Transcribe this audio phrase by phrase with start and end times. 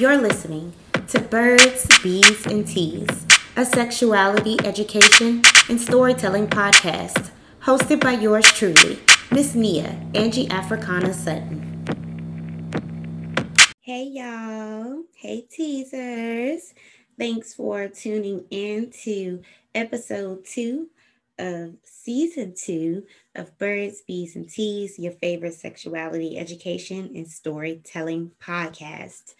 [0.00, 0.72] You're listening
[1.08, 7.30] to Birds, Bees, and Teas, a sexuality education and storytelling podcast
[7.60, 8.98] hosted by yours truly,
[9.30, 11.84] Miss Nia Angie Africana Sutton.
[13.82, 15.02] Hey, y'all.
[15.14, 16.72] Hey, teasers.
[17.18, 19.42] Thanks for tuning in to
[19.74, 20.88] episode two
[21.38, 23.04] of season two
[23.34, 29.34] of Birds, Bees, and Teas, your favorite sexuality education and storytelling podcast.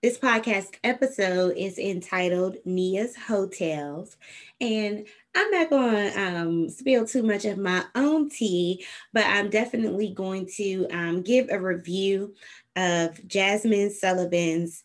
[0.00, 4.16] This podcast episode is entitled Nia's Heaux Tales.
[4.60, 9.50] And I'm not going to um, spill too much of my own tea, but I'm
[9.50, 12.34] definitely going to um, give a review
[12.76, 14.84] of Jazmine Sullivan's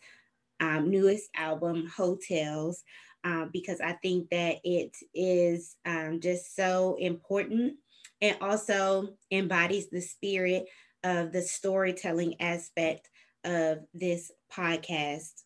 [0.59, 2.83] um, newest album, Heaux Tales
[3.23, 7.75] um, because I think that it is um, just so important
[8.19, 10.65] and also embodies the spirit
[11.03, 13.09] of the storytelling aspect
[13.43, 15.43] of this podcast.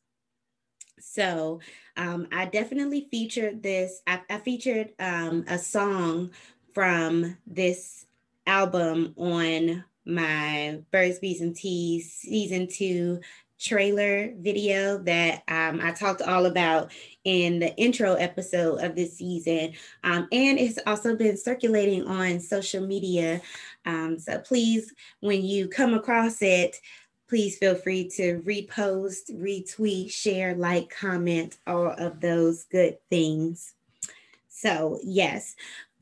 [1.00, 1.60] So
[1.96, 4.02] um, I definitely featured this.
[4.08, 6.31] I, I featured um, a song
[6.73, 8.06] from this
[8.45, 13.20] album on my Birds, Bees, and Teas season two
[13.59, 16.92] trailer video that um, I talked all about
[17.23, 19.73] in the intro episode of this season.
[20.04, 23.42] Um, and it's also been circulating on social media.
[23.86, 26.80] Um, so please, when you come across it,
[27.28, 33.73] please feel free to repost, retweet, share, like, comment, all of those good things.
[34.47, 35.55] So, yes,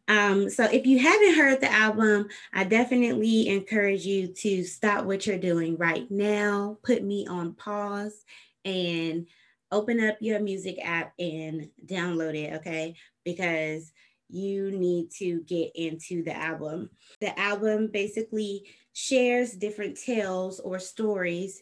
[0.08, 5.26] um, so if you haven't heard the album, I definitely encourage you to stop what
[5.26, 8.24] you're doing right now, put me on pause,
[8.64, 9.26] and
[9.72, 12.96] open up your music app and download it, okay?
[13.24, 13.92] Because
[14.30, 16.90] you need to get into the album.
[17.20, 18.66] The album basically
[18.96, 21.62] shares different tales or stories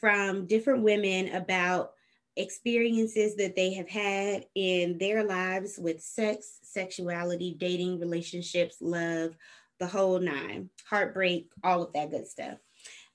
[0.00, 1.92] from different women about
[2.36, 9.36] experiences that they have had in their lives with sex, sexuality, dating, relationships, love,
[9.78, 12.58] the whole nine, heartbreak, all of that good stuff.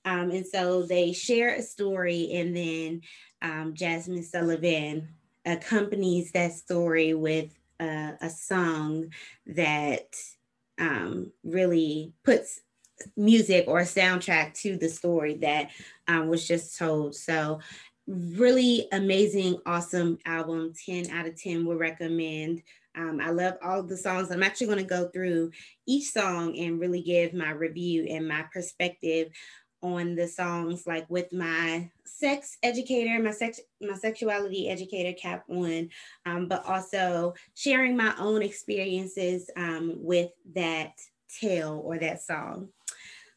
[0.06, 3.02] Um, and so they share a story, and then
[3.42, 5.08] um, Jazmine Sullivan
[5.44, 9.12] accompanies that story with uh, a song
[9.46, 10.16] that
[10.78, 12.62] um, really puts
[13.16, 15.70] music or a soundtrack to the story that
[16.06, 17.14] um, was just told.
[17.14, 17.60] So
[18.06, 20.72] really amazing, awesome album.
[20.86, 22.62] 10 out of 10 would recommend.
[22.96, 24.30] Um, I love all the songs.
[24.30, 25.52] I'm actually going to go through
[25.86, 29.30] each song and really give my review and my perspective
[29.82, 35.88] on the songs, like with my sex educator, my sex, my sexuality educator cap on,
[36.26, 40.92] um, but also sharing my own experiences um, with that
[41.40, 42.68] tale or that song.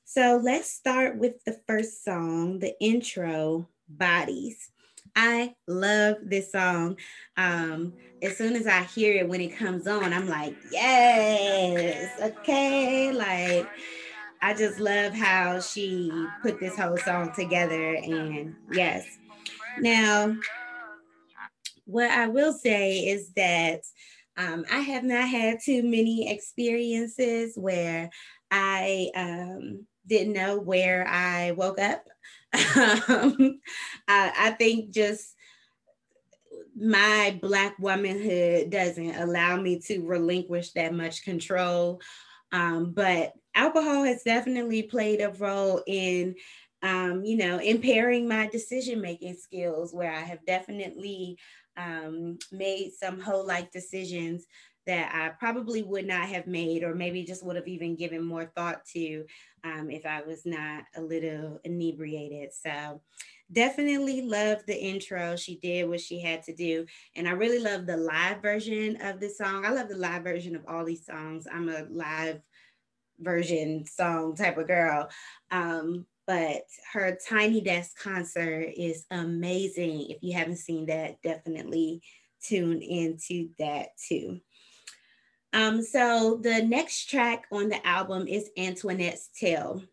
[0.03, 4.71] So let's start with the first song, the intro bodies.
[5.15, 6.97] I love this song.
[7.37, 13.11] Um, as soon as I hear it when it comes on, I'm like, yes, okay.
[13.11, 13.69] Like,
[14.41, 17.95] I just love how she put this whole song together.
[17.95, 19.05] And yes.
[19.79, 20.35] Now,
[21.85, 23.81] what I will say is that
[24.41, 28.09] um, I have not had too many experiences where
[28.49, 32.05] I um, didn't know where I woke up
[32.75, 33.59] um,
[34.07, 35.35] I, I think just
[36.75, 42.01] my black womanhood doesn't allow me to relinquish that much control.
[42.51, 46.35] Um, but alcohol has definitely played a role in,
[46.81, 51.37] um, you know, impairing my decision making skills, where I have definitely
[51.81, 54.45] um, made some whole like decisions
[54.87, 58.51] that I probably would not have made, or maybe just would have even given more
[58.55, 59.25] thought to
[59.63, 62.49] um, if I was not a little inebriated.
[62.53, 63.01] So
[63.51, 65.35] definitely love the intro.
[65.35, 66.85] She did what she had to do.
[67.15, 69.65] And I really love the live version of this song.
[69.65, 71.47] I love the live version of all these songs.
[71.51, 72.41] I'm a live
[73.19, 75.09] version song type of girl.
[75.51, 80.05] Um, but her Tiny Desk concert is amazing.
[80.09, 82.01] If you haven't seen that, definitely
[82.41, 84.39] tune into that too.
[85.51, 89.83] Um, so the next track on the album is Antoinette's Tale.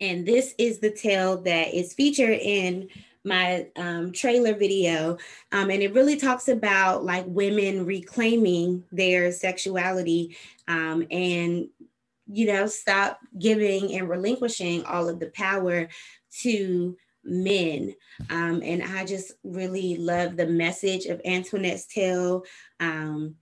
[0.00, 2.88] And this is the tale that is featured in
[3.24, 5.16] my um, trailer video.
[5.52, 10.36] Um, and it really talks about like women reclaiming their sexuality
[10.66, 11.68] um, and,
[12.32, 15.88] you know, stop giving and relinquishing all of the power
[16.40, 17.94] to men.
[18.30, 22.44] Um, and I just really love the message of Antoinette's Tale.
[22.80, 23.36] Um,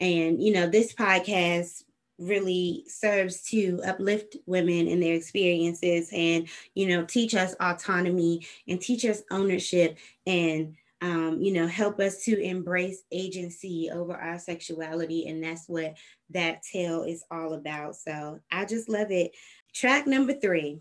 [0.00, 1.84] and, you know, this podcast
[2.18, 8.78] really serves to uplift women in their experiences and you know teach us autonomy and
[8.78, 9.96] teach us ownership
[10.26, 15.94] and um, you know help us to embrace agency over our sexuality and that's what
[16.30, 17.96] that tale is all about.
[17.96, 19.32] So i just love it.
[19.74, 20.80] Track number three.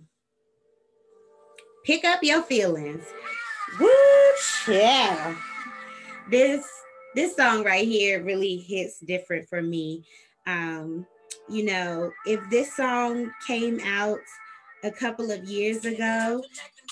[1.86, 3.06] Pick up your feelings.
[3.80, 3.90] Woo,
[4.68, 5.36] yeah
[6.30, 6.66] this
[7.16, 10.06] this song right here really hits different for me.
[10.46, 11.06] Um
[11.48, 14.20] you know, if this song came out
[14.84, 16.44] a couple of years ago,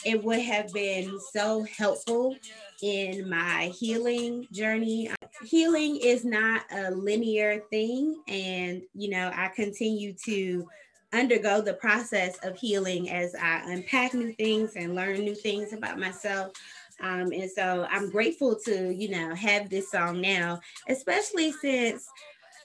[0.05, 2.35] it would have been so helpful
[2.81, 5.09] in my healing journey.
[5.43, 8.21] Healing is not a linear thing.
[8.27, 10.67] And, you know, I continue to
[11.13, 15.99] undergo the process of healing as I unpack new things and learn new things about
[15.99, 16.53] myself.
[16.99, 20.59] Um, and so I'm grateful to, you know, have this song now,
[20.89, 22.07] especially since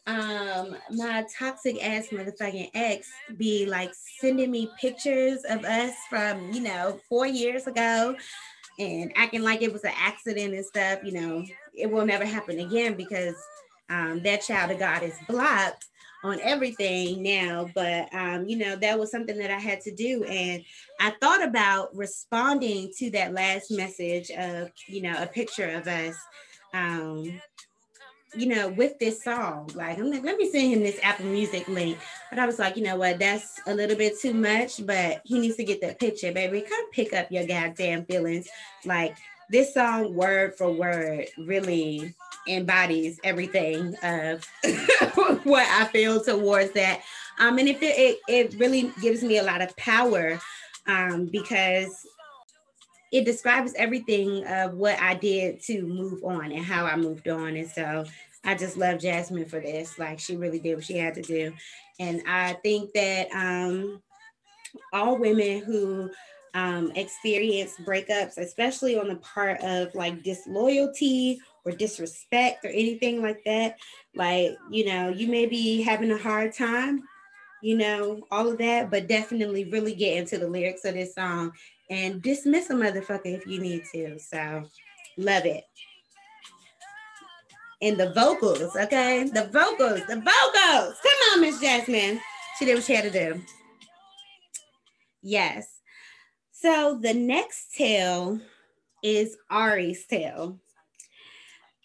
[0.09, 6.61] um my toxic ass motherfucking ex be like sending me pictures of us from you
[6.61, 8.15] know four years ago
[8.81, 11.45] and acting like it was an accident and stuff you know
[11.75, 13.37] it will never happen again because
[13.91, 15.87] um that child of god is blocked
[16.25, 17.69] on everything now.
[17.75, 20.25] But um you know that was something that i had to do.
[20.25, 20.65] And
[21.01, 26.15] i thought about responding to that last message of you know a picture of us.
[26.75, 27.41] Um
[28.35, 29.71] you know, with this song.
[29.75, 31.99] Like, I'm like, let me send him this Apple Music link.
[32.31, 35.39] But I was like, you know what, that's a little bit too much, but he
[35.39, 36.63] needs to get that picture, baby.
[36.63, 38.49] Come pick up your goddamn feelings.
[38.85, 39.17] Like,
[39.51, 42.15] this song, word for word, really
[42.49, 44.45] embodies everything of
[45.45, 47.03] what I feel towards that.
[47.39, 50.41] Um, and it, it, it really gives me a lot of power
[50.87, 52.07] um, because
[53.13, 57.57] it describes everything of what I did to move on and how I moved on.
[57.57, 58.07] And so
[58.43, 59.99] I just love Jazmine for this.
[59.99, 61.53] Like she really did what she had to do.
[62.01, 64.03] And I think that um,
[64.95, 66.11] all women who
[66.55, 73.45] um, experience breakups, especially on the part of like disloyalty or disrespect or anything like
[73.45, 73.79] that,
[74.15, 77.03] like, you know, you may be having a hard time,
[77.63, 81.53] you know, all of that, but definitely really get into the lyrics of this song
[81.93, 84.19] and dismiss a motherfucker if you need to.
[84.19, 84.65] So
[85.19, 85.65] love it.
[87.83, 89.25] And the vocals, okay?
[89.25, 90.97] The vocals, the vocals.
[91.03, 92.19] Come on, Miss Jazmine.
[92.59, 93.43] She did what she had to do.
[95.23, 95.69] Yes.
[96.53, 98.41] So the next tale
[99.03, 100.59] is Ari's tale.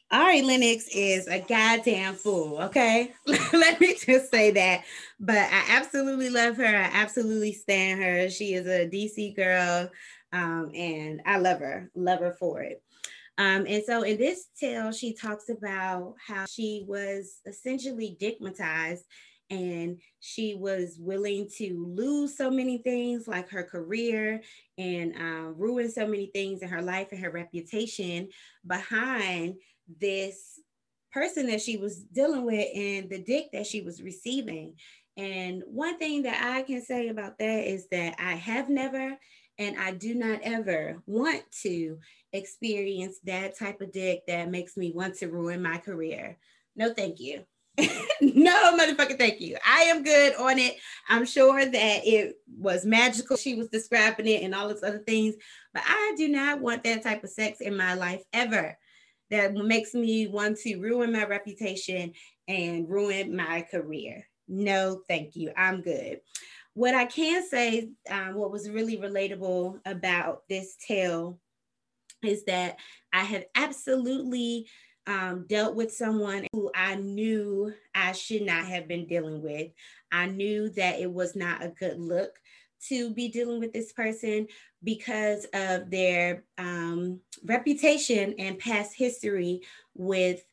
[0.09, 3.13] Ari Lennox is a goddamn fool, okay?
[3.51, 4.85] Let me just say that.
[5.19, 6.65] But I absolutely love her.
[6.65, 8.29] I absolutely stand her.
[8.29, 9.89] She is a DC girl,
[10.31, 12.83] um, and I love her, love her for it.
[13.39, 19.05] Um, and so in this tale, she talks about how she was essentially stigmatized
[19.49, 24.41] and she was willing to lose so many things like her career
[24.77, 28.27] and uh, ruin so many things in her life and her reputation
[28.65, 29.55] behind
[30.01, 30.59] this
[31.13, 34.73] person that she was dealing with and the dick that she was receiving.
[35.17, 39.17] And one thing that I can say about that is that I have never
[39.57, 41.97] and I do not ever want to
[42.31, 46.37] experience that type of dick that makes me want to ruin my career.
[46.75, 47.43] No, thank you.
[48.21, 49.57] no, motherfucker, thank you.
[49.65, 50.75] I am good on it.
[51.09, 53.37] I'm sure that it was magical.
[53.37, 55.35] She was describing it and all those other things,
[55.73, 58.77] but I do not want that type of sex in my life ever
[59.29, 62.13] that makes me want to ruin my reputation
[62.47, 64.27] and ruin my career.
[64.47, 65.51] No, thank you.
[65.55, 66.21] I'm good.
[66.73, 71.39] What I can say, um, what was really relatable about this tale
[72.23, 72.77] is that
[73.11, 74.67] I have absolutely
[75.07, 79.71] um, dealt with someone who I knew I should not have been dealing with.
[80.11, 82.31] I knew that it was not a good look
[82.89, 84.47] to be dealing with this person
[84.83, 89.61] because of their um, reputation and past history
[89.95, 90.43] with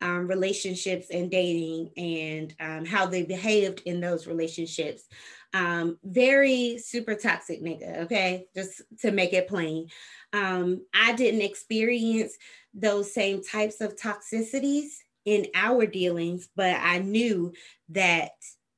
[0.00, 5.04] um, relationships and dating and um, how they behaved in those relationships.
[5.52, 8.46] Um, very super toxic nigga, okay?
[8.54, 9.88] Just to make it plain.
[10.32, 12.36] Um, I didn't experience
[12.74, 14.88] those same types of toxicities
[15.24, 17.52] in our dealings, but I knew
[17.90, 18.32] that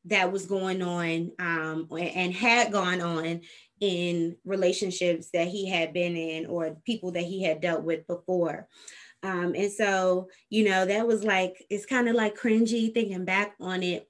[0.05, 3.41] that was going on um, and had gone on
[3.81, 8.69] in relationships that he had been in or people that he had dealt with before.
[9.23, 13.55] Um, and so, you know, that was like, it's kind of like cringy thinking back
[13.61, 14.09] on it.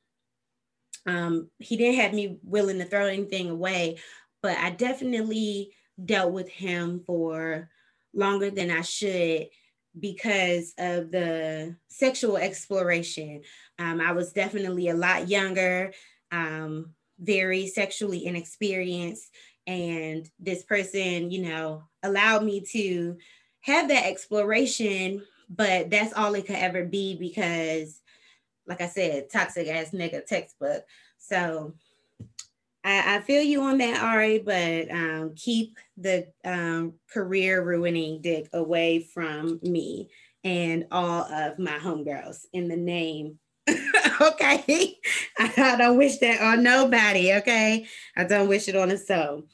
[1.07, 3.99] Um, he didn't have me willing to throw anything away,
[4.43, 5.73] but I definitely
[6.05, 7.71] dealt with him for
[8.13, 9.49] longer than I should
[9.99, 13.43] because of the sexual exploration.
[13.79, 15.93] Um, I was definitely a lot younger,
[16.33, 19.31] um, very sexually inexperienced.
[19.67, 23.17] And this person, you know, allowed me to
[23.67, 28.01] have that exploration, but that's all it could ever be because,
[28.67, 30.85] like I said, toxic ass nigga textbook.
[31.19, 31.75] So
[32.85, 38.49] I, I feel you on that, Ari, but um, keep the um, career ruining dick
[38.53, 40.11] away from me
[40.45, 43.41] and all of my homegirls in the name.
[44.21, 44.97] okay.
[45.39, 47.35] I, don't wish that on nobody.
[47.35, 47.87] Okay.
[48.17, 49.49] I don't wish it on a soul.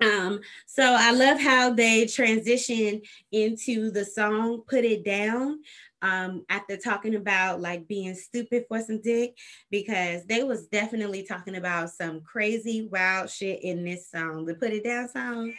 [0.00, 3.02] Um, so I love how they transition
[3.32, 5.60] into the song Put It Down
[6.02, 9.36] um, after talking about like being stupid for some dick
[9.70, 14.46] because they was definitely talking about some crazy wild shit in this song.
[14.46, 15.52] The Put It Down song.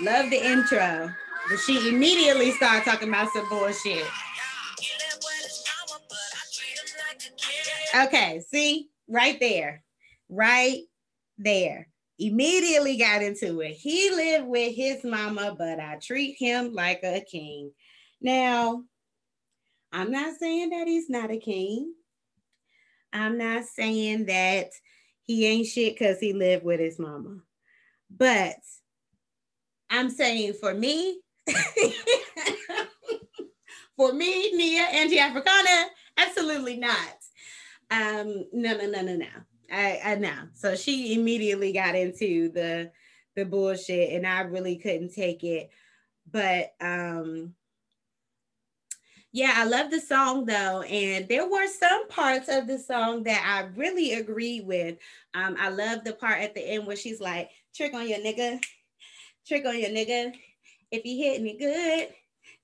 [0.00, 1.12] Love the intro.
[1.48, 4.06] But she immediately started talking about some bullshit.
[7.94, 9.82] Okay, see, right there,
[10.28, 10.82] right
[11.38, 11.88] there.
[12.20, 13.72] Immediately got into it.
[13.72, 17.72] He lived with his mama, but I treat him like a king.
[18.20, 18.84] Now,
[19.90, 21.94] I'm not saying that he's not a king.
[23.10, 24.68] I'm not saying that
[25.22, 27.38] he ain't shit because he lived with his mama.
[28.14, 28.56] But
[29.88, 31.20] I'm saying for me,
[33.96, 35.86] for me, Nia, Angie Africana,
[36.18, 37.16] absolutely not.
[37.90, 39.26] Um, no, no, no, no, no.
[39.70, 40.48] I, I know.
[40.54, 42.90] So she immediately got into the
[43.36, 45.70] the bullshit, and I really couldn't take it.
[46.30, 47.54] But um,
[49.32, 50.82] yeah, I love the song though.
[50.82, 54.98] And there were some parts of the song that I really agreed with.
[55.34, 58.60] Um, I love the part at the end where she's like, trick on your nigga,
[59.46, 60.32] trick on your nigga.
[60.90, 62.08] If you hit me good,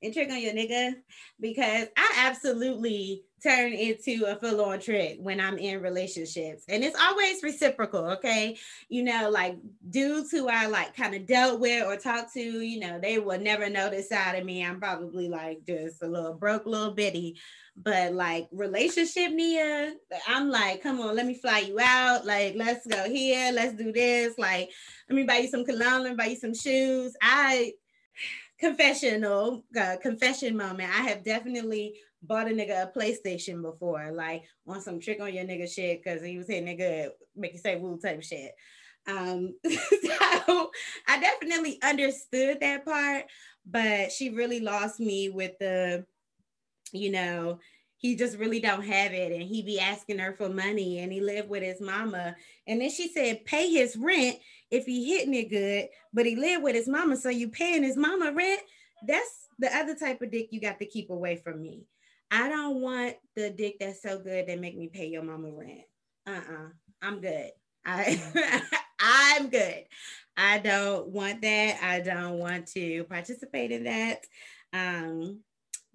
[0.02, 0.94] and trick on your nigga
[1.40, 6.64] because I absolutely turn into a full on trick when I'm in relationships.
[6.68, 8.56] And it's always reciprocal, okay?
[8.88, 9.56] You know, like
[9.90, 13.38] dudes who I like kind of dealt with or talked to, you know, they will
[13.38, 14.64] never know this side of me.
[14.64, 17.38] I'm probably like just a little broke little bitty.
[17.76, 19.94] But like relationship Nia,
[20.26, 22.24] I'm like, come on, let me fly you out.
[22.24, 24.38] Like, let's go here, let's do this.
[24.38, 24.70] Like,
[25.10, 27.14] let me buy you some cologne, let me buy you some shoes.
[27.20, 27.74] I
[28.58, 30.90] confessional uh, confession moment.
[30.90, 35.44] I have definitely bought a nigga a PlayStation before, like on some trick on your
[35.44, 38.52] nigga shit, because he was hitting nigga, make you say woo type shit.
[39.08, 40.70] Um, so
[41.06, 43.24] I definitely understood that part,
[43.64, 46.04] but she really lost me with the,
[46.92, 47.60] you know,
[47.98, 51.20] he just really don't have it and he be asking her for money and he
[51.20, 52.36] lived with his mama.
[52.66, 54.36] And then she said pay his rent
[54.70, 57.96] if he hitting it good but he lived with his mama so you paying his
[57.96, 58.60] mama rent?
[59.06, 61.84] That's the other type of dick you got to keep away from me
[62.30, 65.82] i don't want the dick that's so good that make me pay your mama rent
[66.26, 66.68] uh-uh
[67.02, 67.50] i'm good
[67.84, 68.20] i
[69.00, 69.84] i'm good
[70.36, 74.20] i don't want that i don't want to participate in that
[74.72, 75.40] um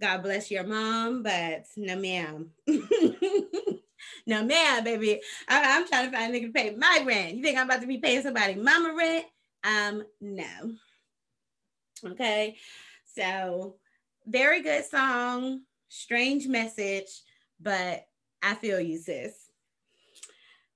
[0.01, 2.49] God bless your mom, but no, ma'am.
[2.67, 5.21] no, ma'am, baby.
[5.47, 7.35] I, am trying to find a nigga to pay my rent.
[7.35, 9.25] You think I'm about to be paying somebody mama rent?
[9.63, 10.73] Um, no.
[12.03, 12.57] Okay.
[13.15, 13.75] So,
[14.25, 15.61] very good song,
[15.91, 17.21] strange message,
[17.59, 18.05] but
[18.41, 19.33] I feel you, sis.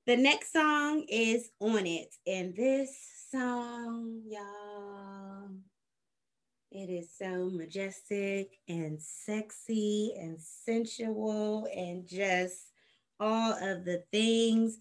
[0.05, 2.13] The next song is On It.
[2.27, 2.95] And this
[3.31, 5.49] song, y'all
[6.77, 12.73] it is so majestic and sexy and sensual and just
[13.17, 14.79] all of the things.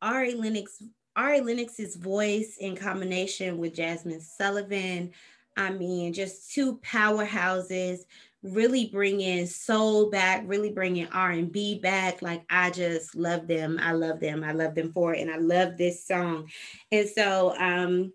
[0.00, 0.82] Ari Lennox,
[1.14, 5.10] Ari Lennox's voice in combination with Jazmine Sullivan.
[5.54, 7.98] I mean, just two powerhouses
[8.42, 12.22] really bringing soul back, really bringing R&B back.
[12.22, 13.78] Like I just love them.
[13.80, 14.42] I love them.
[14.42, 15.20] I love them for it.
[15.20, 16.48] And I love this song.
[16.90, 18.12] And so um,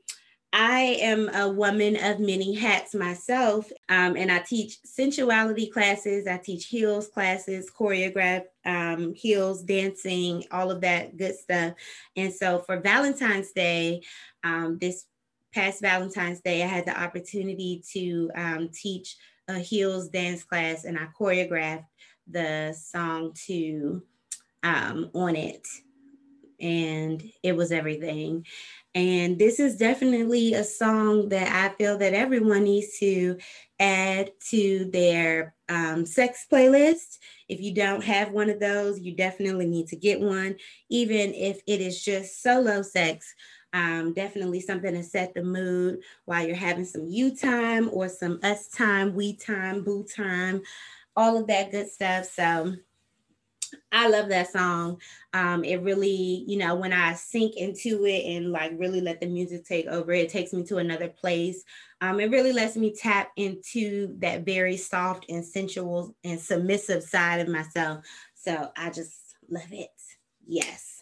[0.54, 6.26] I am a woman of many hats myself, um, and I teach sensuality classes.
[6.26, 11.74] I teach heels classes, choreograph um, heels, dancing, all of that good stuff.
[12.16, 14.02] And so for Valentine's Day,
[14.44, 15.06] um, this
[15.54, 19.18] past Valentine's Day, I had the opportunity to um, teach
[19.48, 21.86] a heels dance class, and I choreographed
[22.28, 24.04] the song to
[24.64, 25.68] um, on it,
[26.60, 28.46] and it was everything.
[28.96, 33.38] And this is definitely a song that I feel that everyone needs to
[33.80, 37.20] add to their um, sex playlist.
[37.48, 40.56] If you don't have one of those, you definitely need to get one,
[40.90, 43.36] even if it is just solo sex.
[43.78, 48.40] Um, definitely something to set the mood while you're having some you time or some
[48.42, 50.64] us time, we time, boo time,
[51.16, 52.26] all of that good stuff.
[52.26, 52.74] So
[53.92, 55.00] I love that song.
[55.34, 59.28] Um, it really, you know, when I sink into it and like really let the
[59.28, 61.64] music take over, it takes me to another place.
[62.02, 67.42] Um, it really lets me tap into that very soft and sensual and submissive side
[67.42, 68.04] of myself.
[68.34, 69.90] So I just love it.
[70.48, 70.97] Yes,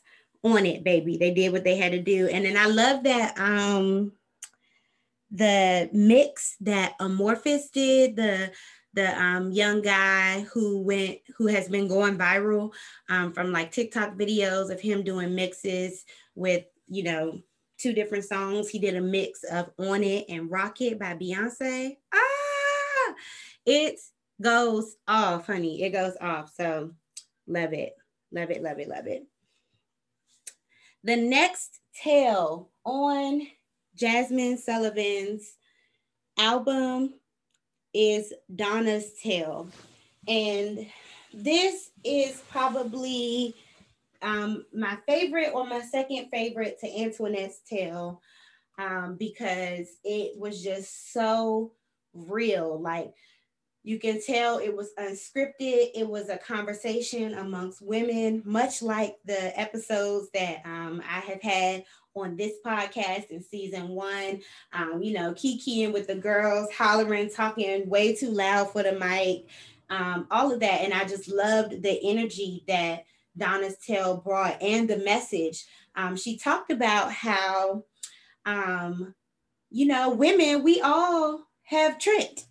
[0.45, 1.17] on it, baby.
[1.17, 4.13] They did what they had to do, and then I love that um
[5.31, 8.51] the mix that Amorphous did the
[8.93, 12.71] the um, young guy who went who has been going viral
[13.09, 17.39] um, from like TikTok videos of him doing mixes with you know
[17.77, 18.69] two different songs.
[18.69, 21.97] He did a mix of "On It" and "Rocket" by Beyonce.
[22.13, 23.13] Ah,
[23.65, 23.99] it
[24.41, 25.83] goes off, honey.
[25.83, 26.53] It goes off.
[26.55, 26.91] So
[27.47, 27.93] love it,
[28.31, 29.27] love it, love it, love it.
[31.05, 33.45] The next tale on
[33.95, 35.53] Jazmine Sullivan's
[36.39, 37.13] album
[37.93, 39.69] is Donna's Tale.
[40.27, 40.87] And
[41.31, 43.53] this is probably
[44.23, 48.19] um, my favorite or my second favorite to Antoinette's Tale
[48.79, 51.73] um, because it was just so
[52.15, 52.81] real.
[52.81, 53.13] Like
[53.85, 55.91] you can tell it was unscripted.
[55.93, 61.85] It was a conversation amongst women, much like the episodes that um, I have had
[62.15, 64.41] on this podcast in season one.
[64.73, 69.49] Um, you know, kikiing with the girls, hollering, talking way too loud for the mic,
[69.91, 70.81] um, all of that.
[70.81, 73.05] And I just loved the energy that
[73.37, 75.63] Donna's Tale brought and the message.
[75.95, 77.83] Um, she talked about how,
[78.47, 79.13] um,
[79.69, 82.45] you know, women, we all have tricked,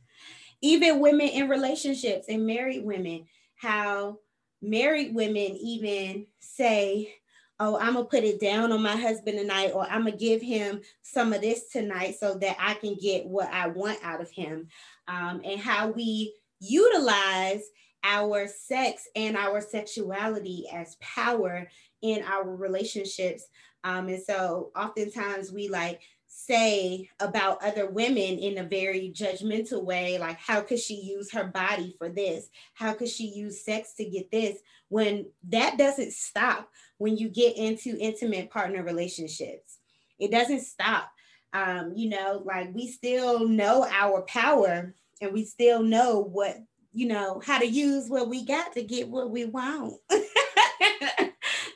[0.65, 4.19] even women in relationships and married women, how
[4.63, 7.13] married women even say,
[7.61, 10.81] oh, I'm gonna put it down on my husband tonight, or I'm gonna give him
[11.03, 14.69] some of this tonight so that I can get what I want out of him.
[15.07, 17.63] Um, and how we utilize
[18.03, 21.69] our sex and our sexuality as power
[22.01, 23.45] in our relationships.
[23.85, 26.01] Um, and so oftentimes we like
[26.47, 31.45] say about other women in a very judgmental way like how could she use her
[31.45, 32.49] body for this?
[32.75, 34.59] How could she use sex to get this?
[34.89, 39.79] When that doesn't stop when you get into intimate partner relationships.
[40.19, 41.11] It doesn't stop.
[41.53, 46.57] Um, you know like we still know our power and we still know what
[46.93, 49.95] you know how to use what we got to get what we want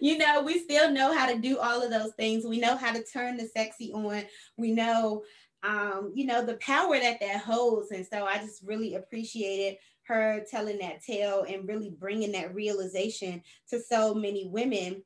[0.00, 2.44] you know, we still know how to do all of those things.
[2.44, 4.22] We know how to turn the sexy on.
[4.56, 5.22] We know,
[5.62, 7.90] um, you know, the power that that holds.
[7.90, 13.42] And so I just really appreciated her telling that tale and really bringing that realization
[13.70, 15.02] to so many women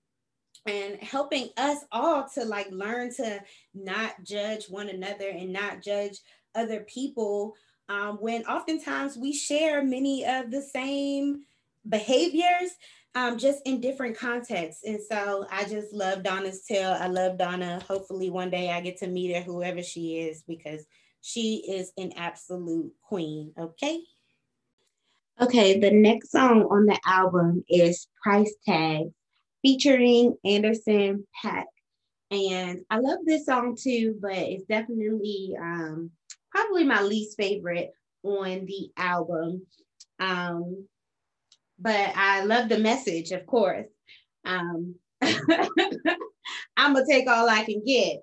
[0.67, 3.41] and helping us all to like learn to
[3.75, 6.19] not judge one another and not judge
[6.55, 7.55] other people
[7.89, 11.43] um, when oftentimes we share many of the same
[11.89, 12.71] behaviors
[13.15, 14.85] um, just in different contexts.
[14.85, 16.97] And so I just love Donna's tale.
[16.99, 17.83] I love Donna.
[17.87, 20.85] Hopefully one day I get to meet her, whoever she is, because
[21.21, 23.53] she is an absolute queen.
[23.59, 24.01] Okay.
[25.41, 29.07] Okay, the next song on the album is Price Tag
[29.63, 31.65] featuring Anderson .Paak.
[32.31, 36.11] And I love this song too, but it's definitely um,
[36.51, 39.67] probably my least favorite on the album.
[40.19, 40.87] Um,
[41.83, 43.89] but I love the message, of course.
[44.45, 48.21] Um, I'm gonna take all I can get.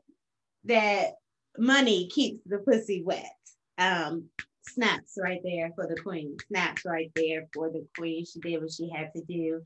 [0.65, 1.13] That
[1.57, 3.31] money keeps the pussy wet.
[3.77, 4.25] Um,
[4.63, 6.37] snaps right there for the queen.
[6.47, 8.25] Snaps right there for the queen.
[8.25, 9.61] She did what she had to do.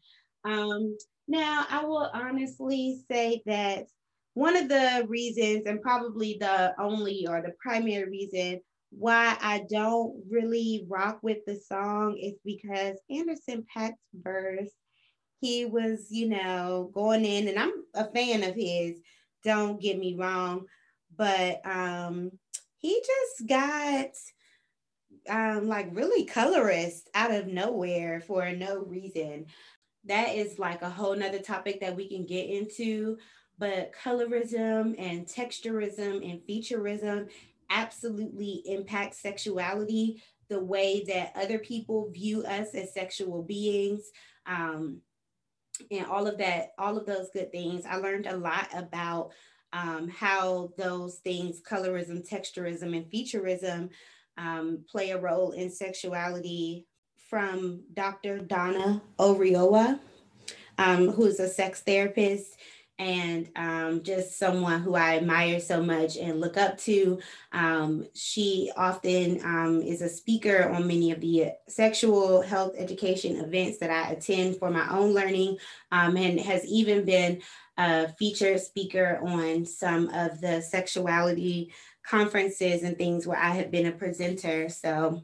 [0.45, 3.85] Um, now, I will honestly say that
[4.33, 8.59] one of the reasons, and probably the only or the primary reason
[8.97, 14.71] why I don't really rock with the song is because Anderson .Paak's verse,
[15.41, 18.99] he was, you know, going in, and I'm a fan of his,
[19.43, 20.65] don't get me wrong,
[21.15, 22.31] but um
[22.77, 24.09] he just got
[25.29, 29.45] um like really colorist out of nowhere for no reason.
[30.05, 33.17] That is like a whole nother topic that we can get into
[33.59, 37.29] but colorism and texturism and featureism
[37.69, 44.11] absolutely impacts sexuality the way that other people view us as sexual beings
[44.45, 44.99] um,
[45.89, 47.85] and all of that all of those good things.
[47.85, 49.31] I learned a lot about
[49.73, 53.89] um, how those things colorism texturism and featureism
[54.37, 56.85] um, play a role in sexuality
[57.29, 59.99] from dr donna oriowo
[60.77, 62.57] um, who's a sex therapist
[63.03, 67.19] and um, just someone who I admire so much and look up to.
[67.51, 73.77] Um, she often um, is a speaker on many of the sexual health education events
[73.79, 75.57] that I attend for my own learning
[75.91, 77.41] um, and has even been
[77.77, 81.73] a featured speaker on some of the sexuality
[82.05, 84.69] conferences and things where I have been a presenter.
[84.69, 85.23] So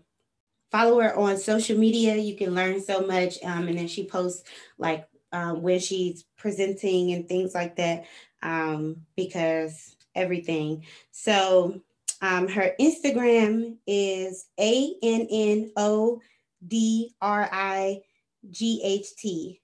[0.72, 2.16] follow her on social media.
[2.16, 3.42] You can learn so much.
[3.44, 4.44] Um, and then she posts
[4.78, 8.06] like um, when she's presenting and things like that
[8.42, 10.86] um, because everything.
[11.12, 11.82] So
[12.22, 16.22] um, her Instagram is A N N O
[16.66, 18.02] D R I
[18.50, 19.62] G H T.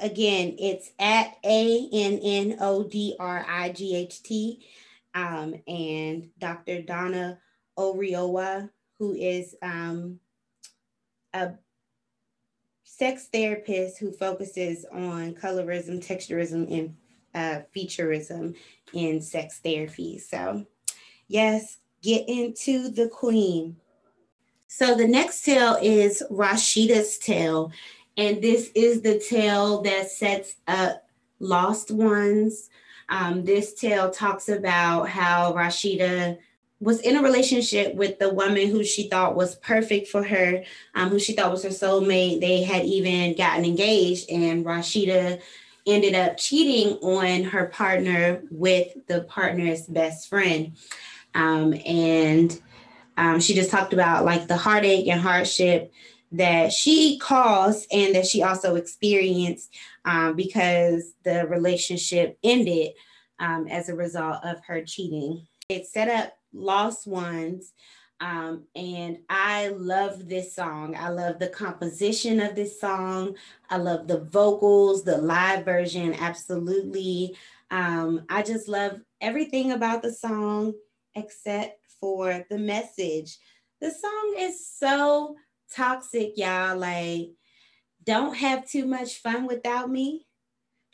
[0.00, 4.66] Again, it's at A N N O D R I G H T.
[5.14, 6.82] Um, and Dr.
[6.82, 7.38] Donna
[7.78, 10.18] Oriowo, who is um,
[11.34, 11.52] a
[13.02, 16.96] sex therapist who focuses on colorism, texturism, and
[17.34, 18.54] uh, featureism
[18.92, 20.18] in sex therapy.
[20.18, 20.64] So,
[21.26, 23.74] yes, get into the queen.
[24.68, 27.72] So, the next tale is Rashida's tale.
[28.16, 31.04] And this is the tale that sets up
[31.40, 32.70] lost ones.
[33.08, 36.38] Um, this tale talks about how Rashida
[36.82, 40.64] was in a relationship with the woman who she thought was perfect for her,
[40.96, 42.40] um, who she thought was her soulmate.
[42.40, 45.40] They had even gotten engaged, and Rashida
[45.86, 50.72] ended up cheating on her partner with the partner's best friend.
[51.34, 52.60] Um, and
[53.16, 55.92] um, she just talked about like the heartache and hardship
[56.32, 59.72] that she caused and that she also experienced
[60.04, 62.90] um, because the relationship ended
[63.38, 65.46] um, as a result of her cheating.
[65.68, 67.72] It set up Lost Ones.
[68.20, 70.94] Um, and I love this song.
[70.96, 73.34] I love the composition of this song.
[73.68, 77.36] I love the vocals, the live version, absolutely.
[77.72, 80.74] Um, I just love everything about the song
[81.16, 83.38] except for the message.
[83.80, 85.34] The song is so
[85.74, 86.76] toxic, y'all.
[86.76, 87.30] Like,
[88.04, 90.26] don't have too much fun without me.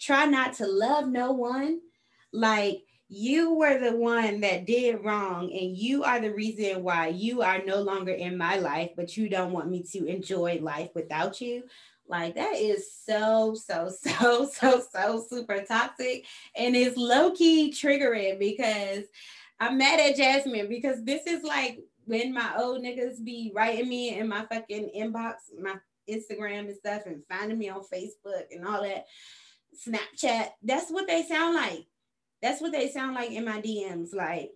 [0.01, 1.81] Try not to love no one.
[2.33, 7.41] Like, you were the one that did wrong and you are the reason why you
[7.43, 11.41] are no longer in my life but you don't want me to enjoy life without
[11.41, 11.63] you.
[12.07, 19.05] Like that is so so so so so super toxic and it's low-key triggering because
[19.61, 24.19] i'm mad at jazmine because this is like when my old niggas be writing me
[24.19, 25.75] in my fucking inbox my
[26.09, 29.05] instagram and stuff and finding me on facebook and all that
[29.87, 30.49] snapchat.
[30.63, 31.87] That's what they sound like
[32.43, 34.15] that's what they sound like in my DMs.
[34.15, 34.51] Like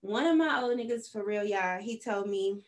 [0.00, 2.62] one of my old niggas for real, y'all, he told me,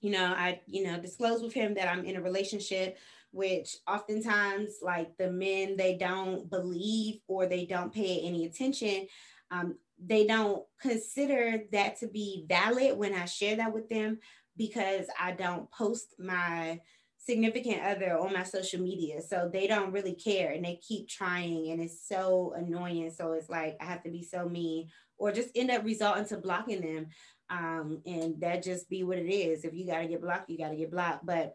[0.00, 2.98] you know, I, you know, disclose with him that I'm in a relationship,
[3.30, 9.06] which oftentimes like the men they don't believe or they don't pay any attention.
[9.50, 14.18] Um, they don't consider that to be valid when I share that with them
[14.56, 16.80] because I don't post my
[17.24, 19.20] significant other on my social media.
[19.22, 23.10] So they don't really care and they keep trying and it's so annoying.
[23.10, 26.38] So it's like I have to be so mean or just end up resulting to
[26.38, 27.06] blocking them.
[27.48, 29.64] Um, and that just be what it is.
[29.64, 31.24] If you gotta get blocked, you gotta get blocked.
[31.24, 31.54] But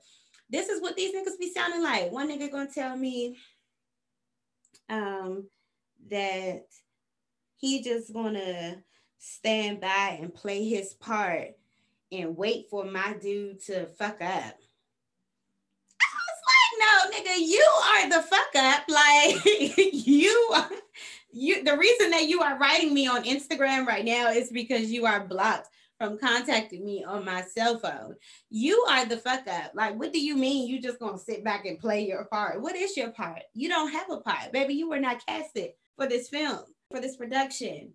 [0.50, 2.12] this is what these niggas be sounding like.
[2.12, 3.38] One nigga gonna tell me
[4.90, 5.50] um
[6.10, 6.64] that
[7.58, 8.78] he just gonna
[9.18, 11.50] stand by and play his part
[12.12, 14.56] and wait for my dude to fuck up
[16.88, 18.84] no, nigga, you are the fuck up.
[18.88, 19.46] Like
[19.94, 20.56] you,
[21.32, 21.64] you.
[21.64, 25.26] The reason that you are writing me on Instagram right now is because you are
[25.26, 28.16] blocked from contacting me on my cell phone.
[28.50, 29.72] You are the fuck up.
[29.74, 30.68] Like, what do you mean?
[30.68, 32.62] You just gonna sit back and play your part?
[32.62, 33.42] What is your part?
[33.54, 34.76] You don't have a part, baby.
[34.76, 36.60] You were not casted for this film,
[36.92, 37.94] for this production.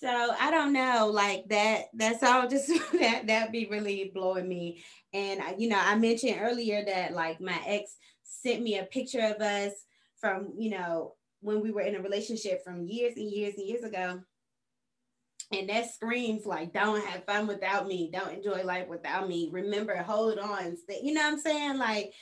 [0.00, 1.84] So I don't know, like that.
[1.94, 2.48] That's all.
[2.48, 2.68] Just
[3.00, 4.84] that that be really blowing me.
[5.12, 9.40] And you know, I mentioned earlier that like my ex sent me a picture of
[9.40, 9.72] us
[10.20, 13.84] from, you know, when we were in a relationship from years and years and years
[13.84, 14.20] ago.
[15.52, 18.10] And that screams like, don't have fun without me.
[18.12, 19.50] Don't enjoy life without me.
[19.52, 20.76] Remember, hold on.
[21.02, 21.78] You know what I'm saying?
[21.78, 22.12] Like,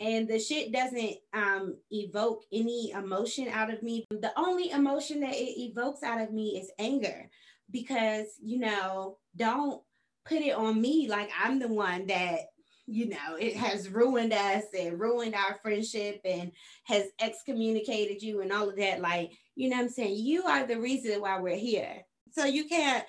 [0.00, 4.04] and the shit doesn't um, evoke any emotion out of me.
[4.10, 7.30] The only emotion that it evokes out of me is anger
[7.70, 9.80] because, you know, don't
[10.24, 12.40] put it on me like I'm the one that
[12.86, 16.52] you know, it has ruined us and ruined our friendship and
[16.84, 19.00] has excommunicated you and all of that.
[19.00, 20.16] Like, you know I'm saying?
[20.16, 22.04] You are the reason why we're here.
[22.32, 23.04] So you can't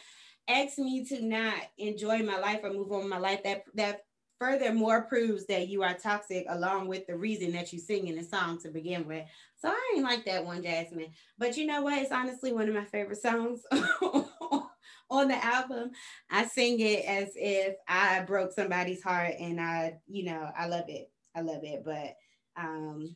[0.48, 3.44] ask me to not enjoy my life or move on my life.
[3.44, 4.02] That that
[4.40, 8.24] furthermore proves that you are toxic along with the reason that you sing in the
[8.24, 9.26] song to begin with.
[9.58, 11.12] So I ain't like that one, Jazmine.
[11.38, 11.98] But you know what?
[12.02, 13.62] It's honestly one of my favorite songs
[15.10, 15.92] on the album.
[16.30, 20.86] I sing it as if I broke somebody's heart and I, you know, I love
[20.88, 21.12] it.
[21.36, 21.84] I love it.
[21.86, 22.16] But
[22.58, 23.16] um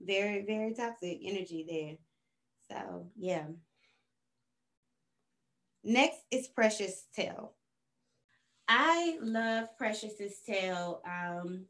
[0.00, 1.96] very, very toxic energy there.
[2.70, 3.46] So yeah.
[5.84, 7.52] Next is Precious Tale.
[8.68, 11.00] I love Precious's tale.
[11.06, 11.64] Um,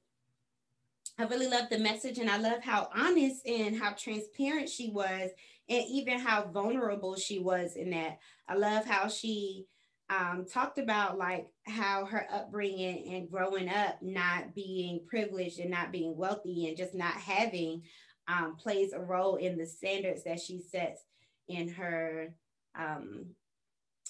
[1.17, 5.31] I really love the message and I love how honest and how transparent she was,
[5.69, 8.19] and even how vulnerable she was in that.
[8.49, 9.67] I love how she
[10.11, 15.93] um, talked about like how her upbringing and growing up, not being privileged and not
[15.93, 17.83] being wealthy and just not having
[18.27, 21.05] um, plays a role in the standards that she sets
[21.49, 22.35] in her
[22.79, 23.27] um,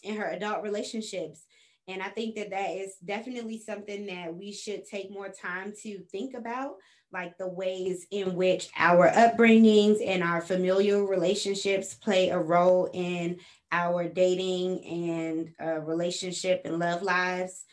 [0.02, 1.44] in her adult relationships
[1.88, 6.00] and I think that that is definitely something that we should take more time to
[6.12, 6.76] think about,
[7.10, 13.38] like the ways in which our upbringings and our familial relationships play a role in
[13.72, 17.64] our dating and uh, relationship and love lives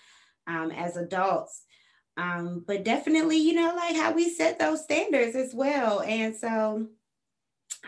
[0.47, 1.63] um, as adults.
[2.15, 6.01] Um, but definitely, you know, like how we set those standards as well.
[6.01, 6.87] And so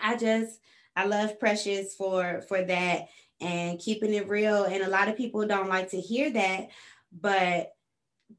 [0.04, 0.60] I just,
[0.94, 3.08] I love Precious for for that
[3.40, 4.64] and keeping it real.
[4.64, 6.70] And a lot of people don't like to hear that,
[7.12, 7.74] but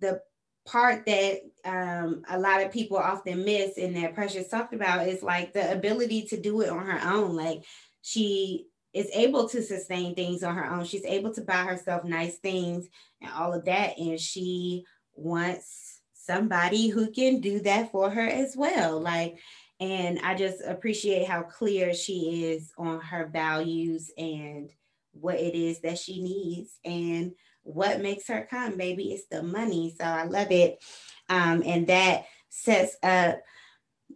[0.00, 0.20] the
[0.66, 5.22] part that um, a lot of people often miss and that Precious talked about is
[5.22, 7.34] like the ability to do it on her own.
[7.34, 7.64] Like
[8.02, 10.84] she is able to sustain things on her own.
[10.84, 12.86] She's able to buy herself nice things
[13.20, 13.98] and all of that.
[13.98, 14.84] And she
[15.14, 19.00] wants somebody who can do that for her as well.
[19.00, 19.38] Like,
[19.80, 24.70] and I just appreciate how clear she is on her values and
[25.12, 28.76] what it is that she needs and what makes her come.
[28.76, 29.94] Maybe it's the money.
[29.98, 30.82] So I love it.
[31.28, 33.40] Um, and that sets up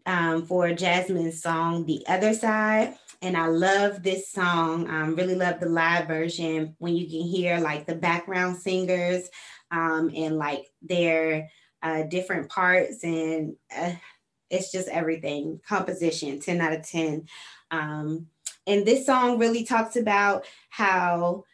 [0.07, 2.97] um, for Jazmine's song, The Other Side.
[3.21, 4.89] And I love this song.
[4.91, 9.29] Um, really love the live version when you can hear like the background singers
[9.71, 11.49] um, and like their
[11.83, 13.05] uh, different parts.
[13.05, 13.93] And uh,
[14.51, 15.61] it's just everything.
[15.67, 17.27] Composition, 10 out of 10.
[17.71, 18.27] Um,
[18.67, 21.45] and this song really talks about how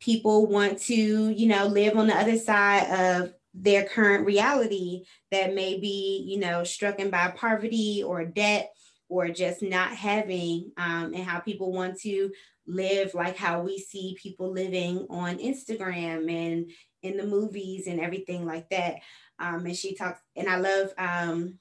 [0.00, 5.54] people want to, you know, live on the other side of their current reality that
[5.54, 8.70] may be, you know, stricken by poverty or debt
[9.08, 12.30] or just not having, um, and how people want to
[12.66, 16.70] live like how we see people living on Instagram and
[17.02, 18.96] in the movies and everything like that.
[19.38, 21.58] Um, and she talks, and I love um,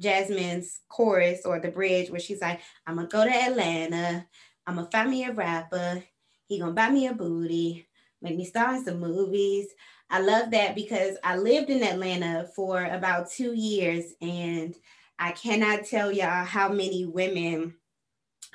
[0.00, 4.26] Jazmine's chorus or the bridge where she's like, I'm gonna go to Atlanta,
[4.66, 6.02] I'm gonna find me a rapper,
[6.46, 7.88] he gonna buy me a booty,
[8.22, 9.68] make me star in some movies.
[10.08, 14.74] I love that because I lived in Atlanta for about two years and
[15.18, 17.74] I cannot tell y'all how many women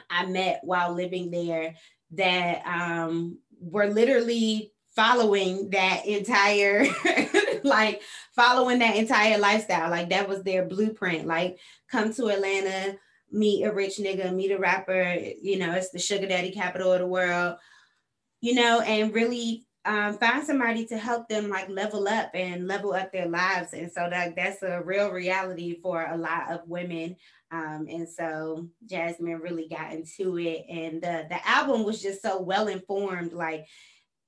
[0.10, 1.76] I met while living there
[2.12, 6.86] that um, were literally following that entire
[7.64, 8.02] like
[8.36, 9.90] following that entire lifestyle.
[9.90, 11.28] Like that was their blueprint.
[11.28, 12.98] Like come to atlanta
[13.34, 17.00] meet a rich nigga meet a rapper you know it's the sugar daddy capital of
[17.00, 17.56] the world
[18.42, 22.94] you know and really um, find somebody to help them like level up and level
[22.94, 23.74] up their lives.
[23.74, 27.16] And so that that's a real reality for a lot of women.
[27.52, 30.66] Um, and so jazmine really got into it.
[30.70, 33.34] And the, the album was just so well informed.
[33.34, 33.66] Like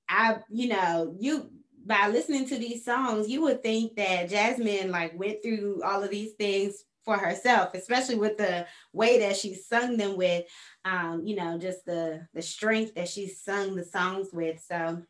[0.10, 1.52] I, you know, you
[1.86, 6.10] by listening to these songs, you would think that Jazmine like went through all of
[6.10, 10.46] these things for herself, especially with the way that she sung them with,
[10.86, 14.63] um, you know, just the the strength that she sung the songs with.
[14.63, 15.02] So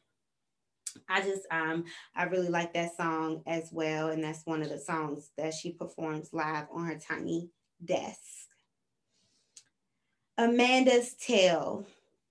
[1.08, 4.80] I just um I really like that song as well, and that's one of the
[4.80, 7.52] songs that she performs live on her tiny
[7.84, 8.20] desk.
[10.38, 11.86] Amanda's tale.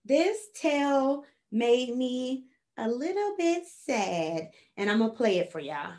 [0.05, 2.46] This tale made me
[2.78, 5.94] a little bit sad, and I'm gonna play it for y'all.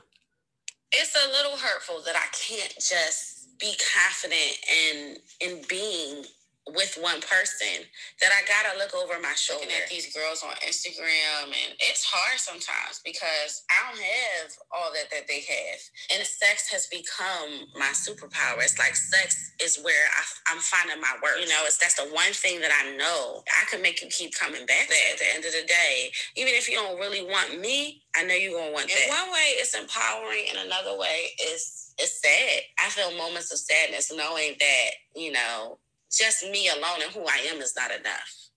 [0.91, 6.23] It's a little hurtful that I can't just be confident in in being
[6.71, 7.83] with one person
[8.21, 12.39] that I gotta look over my shoulder at these girls on Instagram, and it's hard
[12.39, 15.79] sometimes because I don't have all that that they have,
[16.15, 18.63] and sex has become my superpower.
[18.63, 20.07] It's like sex is where
[20.47, 21.41] I, am finding my worth.
[21.41, 24.33] You know, it's that's the one thing that I know I can make you keep
[24.33, 24.87] coming back.
[24.87, 28.23] There at the end of the day, even if you don't really want me, I
[28.23, 29.23] know you're gonna want In that.
[29.23, 32.61] one way, it's empowering, and another way, it's it's sad.
[32.79, 35.77] I feel moments of sadness knowing that you know
[36.13, 38.49] just me alone and who I am is not enough.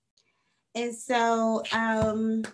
[0.74, 2.44] And so um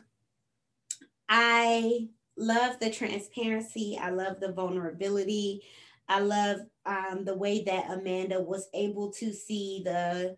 [1.29, 3.99] I love the transparency.
[4.01, 5.62] I love the vulnerability.
[6.09, 10.37] I love um, the way that Amanda was able to see the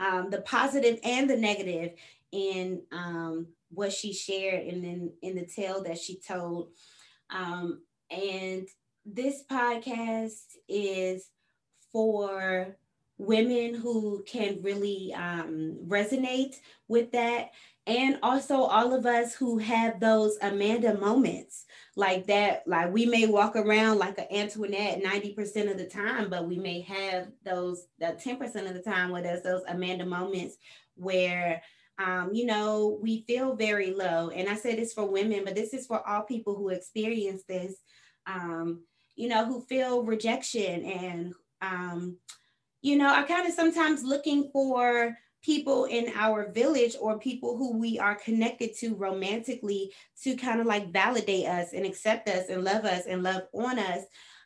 [0.00, 1.92] um, the positive and the negative
[2.32, 6.70] in um, what she shared and then in the tale that she told.
[7.30, 8.66] Um, and
[9.06, 11.28] this podcast is
[11.92, 12.76] for
[13.18, 16.56] women who can really um, resonate
[16.88, 17.50] with that
[17.86, 21.64] and also all of us who have those Amanda moments
[21.96, 22.62] like that.
[22.66, 26.80] Like we may walk around like an Antoinette 90% of the time, but we may
[26.82, 30.56] have those that 10% of the time with us, those Amanda moments
[30.94, 31.62] where
[31.98, 34.30] um, you know, we feel very low.
[34.30, 37.76] And I say this for women, but this is for all people who experience this,
[38.26, 38.82] um,
[39.14, 42.16] you know, who feel rejection and um,
[42.82, 47.76] you know, are kind of sometimes looking for people in our village or people who
[47.76, 49.92] we are connected to romantically
[50.22, 53.78] to kind of like validate us and accept us and love us and love on
[53.78, 54.04] us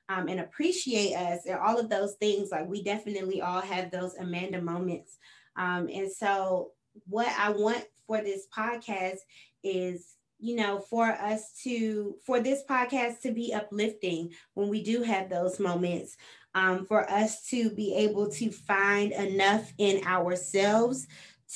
[0.09, 2.51] um, and appreciate us and all of those things.
[2.51, 5.19] Like we definitely all have those Amanda moments.
[5.57, 6.73] Um, and so,
[7.07, 9.19] what I want for this podcast
[9.63, 15.03] is you know, for us to, for this podcast to be uplifting when we do
[15.03, 16.17] have those moments,
[16.57, 21.07] um, for us to be able to find enough in ourselves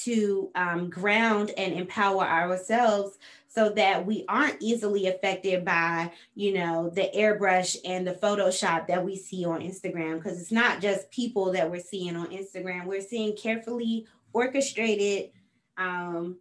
[0.04, 6.90] to um, ground and empower ourselves so that we aren't easily affected by you know
[6.90, 10.22] the airbrush and the photoshop that we see on instagram.
[10.22, 12.84] Because it's not just people that we're seeing on instagram.
[12.84, 15.30] We're seeing carefully orchestrated
[15.78, 16.36] um,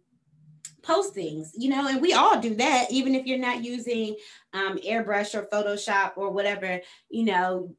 [0.82, 2.90] postings you know and we all do that.
[2.90, 4.16] Even if you're not using
[4.52, 7.74] um, airbrush or photoshop or whatever you know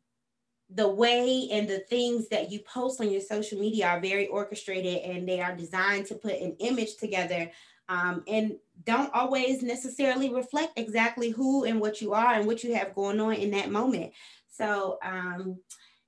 [0.74, 5.04] the way and the things that you post on your social media are very orchestrated
[5.04, 7.52] and they are designed to put an image together
[7.90, 8.56] um, and
[8.86, 13.20] don't always necessarily reflect exactly who and what you are and what you have going
[13.20, 14.14] on in that moment.
[14.48, 15.58] So um,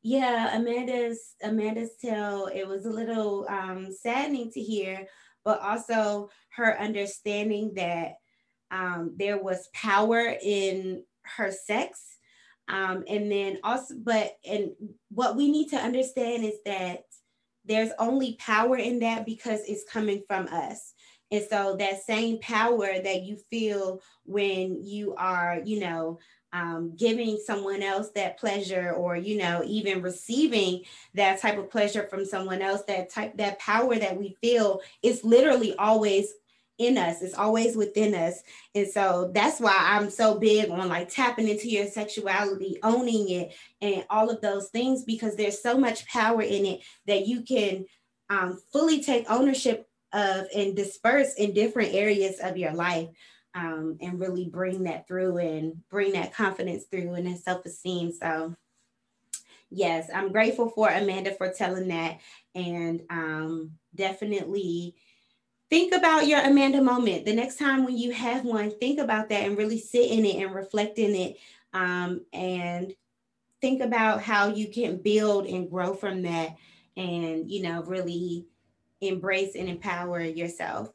[0.03, 5.07] yeah amanda's amanda's tale it was a little um, saddening to hear
[5.45, 8.15] but also her understanding that
[8.69, 12.12] um, there was power in her sex
[12.67, 14.71] um, and then also, but and
[15.09, 17.03] what we need to understand is that
[17.65, 20.93] there's only power in that because it's coming from us.
[21.31, 26.19] And so that same power that you feel when you are, you know,
[26.53, 30.83] um, giving someone else that pleasure or you know even receiving
[31.15, 35.23] that type of pleasure from someone else that type that power that we feel is
[35.23, 36.31] literally always
[36.85, 37.21] in us.
[37.21, 38.41] It's always within us.
[38.75, 43.53] And so that's why i'm so big on like tapping into your sexuality owning it
[43.81, 47.85] and all of those things because there's so much power in it that you can
[48.29, 53.09] um, fully take ownership of and disperse in different areas of your life
[53.55, 58.11] um, and really bring that through and bring that confidence through and that self-esteem.
[58.11, 58.55] So
[59.75, 62.19] yes i'm grateful for amanda for telling that.
[62.55, 64.95] And um, definitely
[65.69, 67.25] think about your Amanda moment.
[67.25, 70.43] The next time when you have one, think about that and really sit in it
[70.43, 71.37] and reflect in it.
[71.73, 72.93] Um, and
[73.61, 76.55] think about how you can build and grow from that
[76.95, 78.45] and, you know, really
[79.01, 80.91] embrace and empower yourself.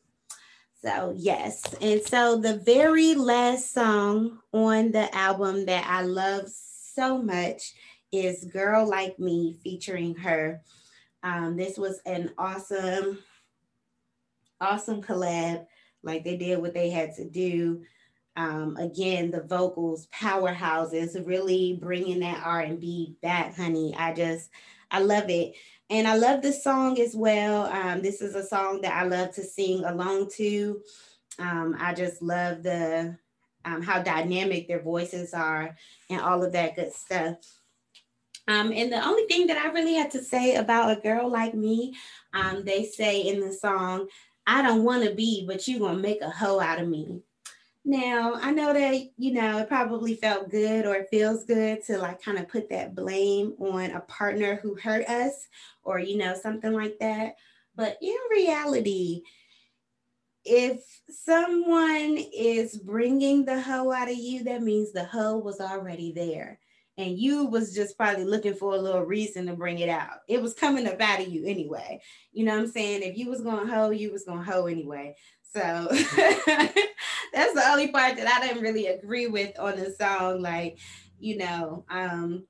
[0.83, 1.63] So, yes.
[1.81, 7.75] And so, the very last song on the album that I love so much
[8.13, 10.61] is Girl Like Me featuring her.
[11.23, 13.19] Um, this was an awesome
[14.61, 15.67] awesome collab.
[16.03, 17.83] Like they did what they had to do.
[18.37, 23.95] Um, again, the vocals, powerhouses, really bringing that R and B back, honey.
[23.99, 24.51] I just,
[24.93, 25.55] I love it,
[25.91, 27.67] and I love the song as well.
[27.67, 30.81] Um, this is a song that I love to sing along to.
[31.41, 33.19] Um, I just love the
[33.65, 35.77] um, how dynamic their voices are
[36.09, 37.37] and all of that good stuff.
[38.47, 41.55] Um, and the only thing that I really had to say about a girl like
[41.55, 41.95] me,
[42.33, 44.09] um, they say in the song,
[44.49, 47.21] I don't want to be, but you're going to make a hoe out of me.
[47.85, 51.99] Now, I know that, you know, it probably felt good or it feels good to
[51.99, 55.47] like kind of put that blame on a partner who hurt us
[55.85, 57.37] or, you know, something like that.
[57.77, 59.21] But in reality,
[60.47, 60.81] if
[61.11, 66.59] someone is bringing the hoe out of you, that means the hoe was already there
[66.99, 70.19] and you was just probably looking for a little reason to bring it out.
[70.27, 72.01] It was coming up out of you anyway.
[72.33, 73.03] You know what I'm saying?
[73.03, 75.15] If you was gonna hoe, you was gonna hoe anyway.
[75.55, 75.61] So
[75.91, 80.43] that's the only part that I didn't really agree with on the song.
[80.43, 80.79] Like,
[81.21, 82.45] you know, um,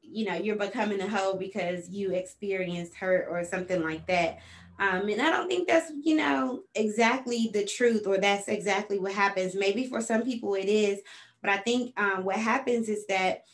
[0.00, 4.38] you know, you're becoming a hoe because you experienced hurt or something like that.
[4.78, 9.12] Um, and I don't think that's, you know, exactly the truth or that's exactly what
[9.12, 9.54] happens.
[9.54, 11.00] Maybe for some people it is,
[11.44, 13.44] but I think um, what happens is that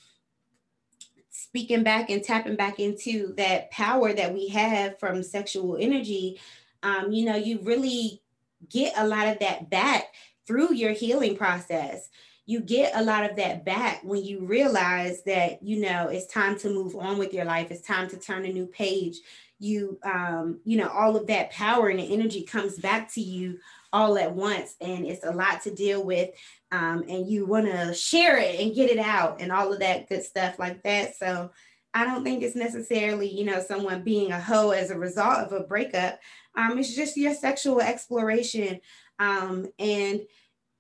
[1.29, 6.41] speaking back and tapping back into that power that we have from sexual energy,
[6.85, 8.23] um, you know, you really
[8.69, 10.05] get a lot of that back
[10.47, 12.11] through your healing process.
[12.47, 16.57] You get a lot of that back when you realize that, you know, it's time
[16.61, 17.73] to move on with your life.
[17.73, 19.17] It's time to turn a new page
[19.63, 23.59] you um you know all of that power and the energy comes back to you
[23.93, 26.31] all at once and it's a lot to deal with
[26.73, 30.09] um, and you want to share it and get it out and all of that
[30.09, 31.51] good stuff like that so
[31.95, 35.53] i don't think it's necessarily you know someone being a hoe as a result of
[35.53, 36.19] a breakup
[36.57, 38.81] um, it's just your sexual exploration
[39.19, 40.21] um, and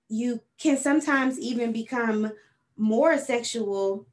[0.09, 2.33] you can sometimes even become
[2.77, 4.07] more sexual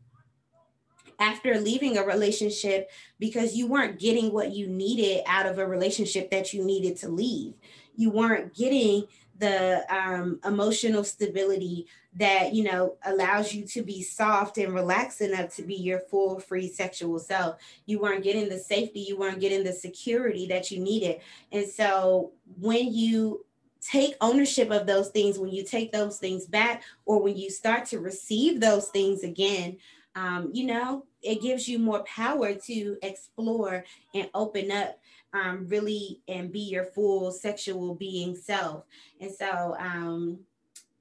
[1.19, 2.89] after leaving a relationship
[3.19, 7.09] because you weren't getting what you needed out of a relationship that you needed to
[7.09, 7.55] leave.
[7.97, 9.07] You weren't getting
[9.39, 11.85] the um, emotional stability
[12.15, 16.39] that you know allows you to be soft and relaxed enough to be your full
[16.39, 17.57] free sexual self.
[17.85, 21.19] You weren't getting the safety you weren't getting the security that you needed.
[21.51, 23.45] And so when you
[23.79, 27.85] take ownership of those things when you take those things back or when you start
[27.85, 29.77] to receive those things again
[30.17, 33.85] um, you know, it gives you more power to explore
[34.15, 34.99] and open up
[35.37, 38.83] um, really and be your full sexual being self.
[39.21, 40.39] And so um,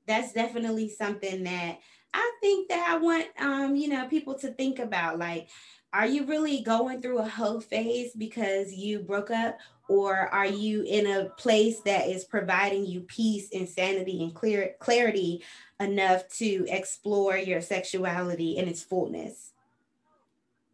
[0.06, 1.78] that's definitely something that
[2.12, 5.18] I think that I want, um, you know, people to think about.
[5.18, 5.48] Like,
[5.92, 9.58] are you really going through a hoe phase because you broke up?
[9.88, 14.74] Or are you in a place that is providing you peace and sanity and clear
[14.80, 15.44] clarity
[15.80, 19.52] enough to explore your sexuality in its fullness.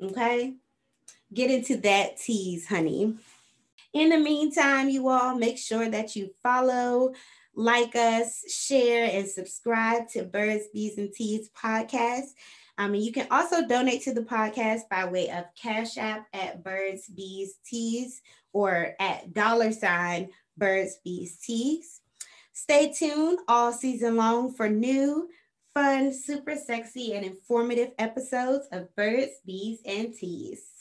[0.01, 0.55] Okay?
[1.33, 3.17] Get into that tease, honey.
[3.93, 7.13] In the meantime, you all make sure that you follow,
[7.55, 12.29] like us, share, and subscribe to Birds, Bees, and Teas podcast.
[12.79, 16.65] Um, and you can also donate to the podcast by way of Cash App at
[16.65, 18.23] Birds, Bees, Teas
[18.53, 22.01] or at dollar sign Birds, Bees, Teas.
[22.53, 25.29] Stay tuned all season long for new,
[25.75, 30.72] fun, super sexy, and informative episodes of Birds, Bees, and Teas.